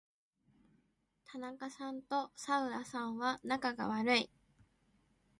[1.25, 4.31] 田中さんと左右田さんは仲が悪い。